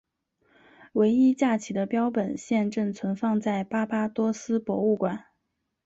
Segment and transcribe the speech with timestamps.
[0.93, 5.27] 唯一架起的标本现正存放在巴巴多斯博物馆。